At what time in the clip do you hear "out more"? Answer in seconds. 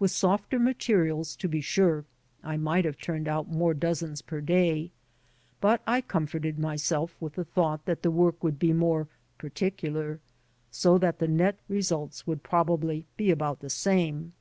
3.28-3.72